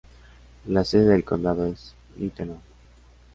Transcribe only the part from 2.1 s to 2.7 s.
Littleton.